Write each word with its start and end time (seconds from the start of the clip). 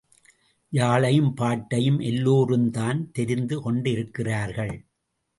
யாழையும் 0.73 1.33
பாட்டையும் 1.33 1.99
எல்லோரும்தான் 1.99 3.11
தெரிந்து 3.11 3.61
கொண்டிருக்கிறார்கள்! 3.61 4.73